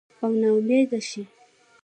[0.21, 1.21] او نا امیده شي